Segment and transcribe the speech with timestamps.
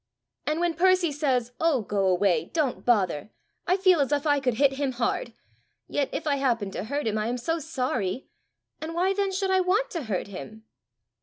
[0.47, 2.49] "And when Percy says, 'Oh, go away!
[2.53, 3.29] don't bother,'
[3.67, 5.33] I feel as if I could hit him hard!
[5.87, 8.25] Yet, if I happen to hurt him, I am so sorry!
[8.81, 10.63] and why then should I want to hurt him?"